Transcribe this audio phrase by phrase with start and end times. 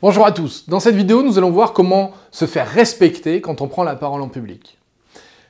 [0.00, 0.68] Bonjour à tous.
[0.68, 4.22] Dans cette vidéo, nous allons voir comment se faire respecter quand on prend la parole
[4.22, 4.78] en public.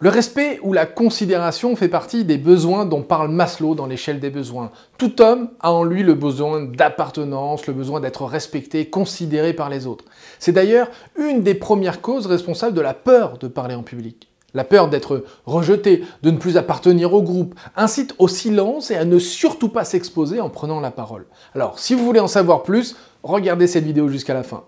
[0.00, 4.30] Le respect ou la considération fait partie des besoins dont parle Maslow dans l'échelle des
[4.30, 4.72] besoins.
[4.98, 9.86] Tout homme a en lui le besoin d'appartenance, le besoin d'être respecté, considéré par les
[9.86, 10.06] autres.
[10.40, 14.31] C'est d'ailleurs une des premières causes responsables de la peur de parler en public.
[14.54, 19.04] La peur d'être rejeté, de ne plus appartenir au groupe, incite au silence et à
[19.04, 21.26] ne surtout pas s'exposer en prenant la parole.
[21.54, 24.64] Alors, si vous voulez en savoir plus, regardez cette vidéo jusqu'à la fin.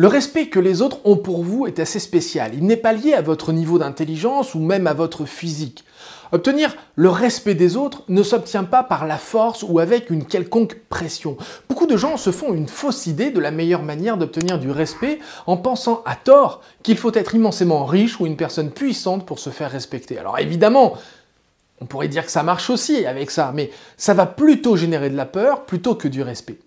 [0.00, 2.52] Le respect que les autres ont pour vous est assez spécial.
[2.54, 5.84] Il n'est pas lié à votre niveau d'intelligence ou même à votre physique.
[6.32, 10.78] Obtenir le respect des autres ne s'obtient pas par la force ou avec une quelconque
[10.88, 11.36] pression.
[11.68, 15.18] Beaucoup de gens se font une fausse idée de la meilleure manière d'obtenir du respect
[15.46, 19.50] en pensant à tort qu'il faut être immensément riche ou une personne puissante pour se
[19.50, 20.18] faire respecter.
[20.18, 20.94] Alors évidemment,
[21.82, 25.16] on pourrait dire que ça marche aussi avec ça, mais ça va plutôt générer de
[25.18, 26.58] la peur plutôt que du respect.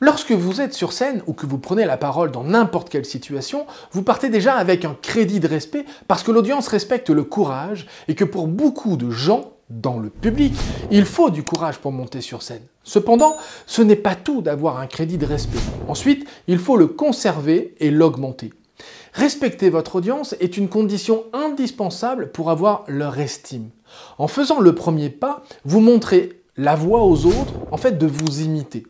[0.00, 3.66] Lorsque vous êtes sur scène ou que vous prenez la parole dans n'importe quelle situation,
[3.92, 8.14] vous partez déjà avec un crédit de respect parce que l'audience respecte le courage et
[8.14, 10.54] que pour beaucoup de gens dans le public,
[10.90, 12.62] il faut du courage pour monter sur scène.
[12.82, 15.58] Cependant, ce n'est pas tout d'avoir un crédit de respect.
[15.88, 18.52] Ensuite, il faut le conserver et l'augmenter.
[19.14, 23.70] Respecter votre audience est une condition indispensable pour avoir leur estime.
[24.18, 28.42] En faisant le premier pas, vous montrez la voie aux autres, en fait, de vous
[28.42, 28.84] imiter.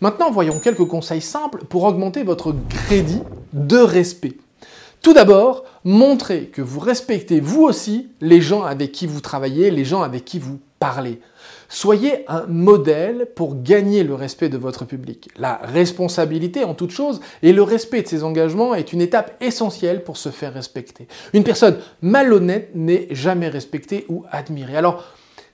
[0.00, 3.22] Maintenant, voyons quelques conseils simples pour augmenter votre crédit
[3.52, 4.36] de respect.
[5.02, 9.84] Tout d'abord, montrez que vous respectez vous aussi les gens avec qui vous travaillez, les
[9.84, 11.20] gens avec qui vous parlez.
[11.68, 15.28] Soyez un modèle pour gagner le respect de votre public.
[15.36, 20.04] La responsabilité en toute chose et le respect de ses engagements est une étape essentielle
[20.04, 21.06] pour se faire respecter.
[21.32, 24.76] Une personne malhonnête n'est jamais respectée ou admirée.
[24.76, 25.04] Alors,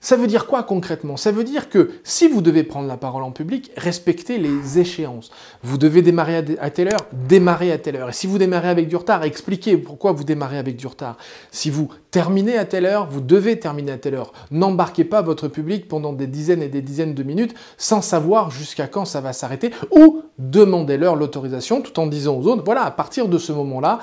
[0.02, 1.18] ça veut dire quoi concrètement?
[1.18, 5.30] Ça veut dire que si vous devez prendre la parole en public, respectez les échéances.
[5.62, 8.08] Vous devez démarrer à telle heure, démarrez à telle heure.
[8.08, 11.18] Et si vous démarrez avec du retard, expliquez pourquoi vous démarrez avec du retard.
[11.50, 14.32] Si vous terminez à telle heure, vous devez terminer à telle heure.
[14.50, 18.86] N'embarquez pas votre public pendant des dizaines et des dizaines de minutes sans savoir jusqu'à
[18.86, 23.28] quand ça va s'arrêter ou demandez-leur l'autorisation tout en disant aux autres, voilà, à partir
[23.28, 24.00] de ce moment-là,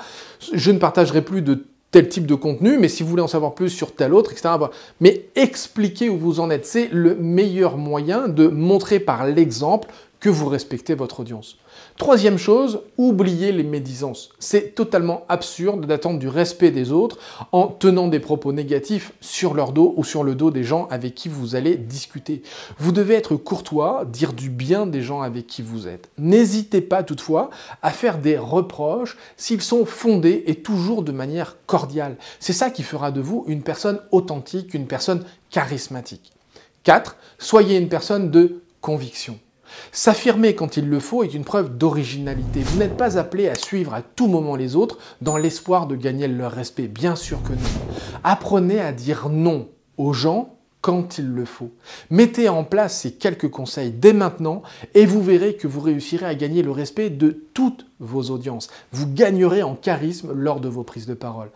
[0.52, 3.54] je ne partagerai plus de tel type de contenu, mais si vous voulez en savoir
[3.54, 4.48] plus sur tel autre, etc.
[5.00, 6.66] Mais expliquez où vous en êtes.
[6.66, 9.88] C'est le meilleur moyen de montrer par l'exemple
[10.20, 11.56] que vous respectez votre audience.
[11.96, 14.30] Troisième chose, oubliez les médisances.
[14.38, 17.18] C'est totalement absurde d'attendre du respect des autres
[17.52, 21.14] en tenant des propos négatifs sur leur dos ou sur le dos des gens avec
[21.14, 22.42] qui vous allez discuter.
[22.78, 26.10] Vous devez être courtois, dire du bien des gens avec qui vous êtes.
[26.18, 27.50] N'hésitez pas toutefois
[27.82, 32.16] à faire des reproches s'ils sont fondés et toujours de manière cordiale.
[32.40, 36.32] C'est ça qui fera de vous une personne authentique, une personne charismatique.
[36.84, 37.16] 4.
[37.38, 39.38] Soyez une personne de conviction.
[39.92, 42.60] S'affirmer quand il le faut est une preuve d'originalité.
[42.60, 46.28] Vous n'êtes pas appelé à suivre à tout moment les autres dans l'espoir de gagner
[46.28, 46.88] leur respect.
[46.88, 47.58] Bien sûr que non.
[48.24, 51.70] Apprenez à dire non aux gens quand il le faut.
[52.10, 54.62] Mettez en place ces quelques conseils dès maintenant
[54.94, 58.68] et vous verrez que vous réussirez à gagner le respect de toutes vos audiences.
[58.92, 61.50] Vous gagnerez en charisme lors de vos prises de parole.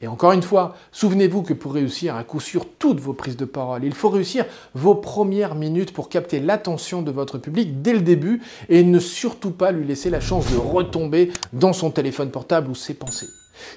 [0.00, 3.44] Et encore une fois, souvenez-vous que pour réussir à coup sûr toutes vos prises de
[3.44, 4.44] parole, il faut réussir
[4.74, 9.50] vos premières minutes pour capter l'attention de votre public dès le début et ne surtout
[9.50, 13.28] pas lui laisser la chance de retomber dans son téléphone portable ou ses pensées.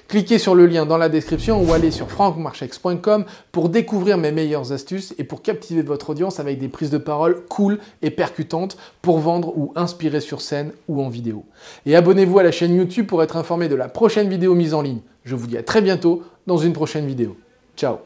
[0.06, 4.72] Cliquez sur le lien dans la description ou allez sur francmarchex.com pour découvrir mes meilleures
[4.72, 9.18] astuces et pour captiver votre audience avec des prises de parole cool et percutantes pour
[9.18, 11.44] vendre ou inspirer sur scène ou en vidéo.
[11.84, 14.82] Et abonnez-vous à la chaîne YouTube pour être informé de la prochaine vidéo mise en
[14.82, 15.00] ligne.
[15.24, 17.36] Je vous dis à très bientôt dans une prochaine vidéo.
[17.76, 17.98] Ciao